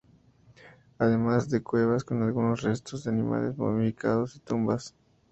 Además 0.97 1.51
de 1.51 1.61
cuevas 1.61 2.03
con 2.03 2.23
algunos 2.23 2.61
restos 2.63 3.03
de 3.03 3.11
animales 3.11 3.55
momificados 3.55 4.35
y 4.35 4.39
tumbas. 4.39 4.95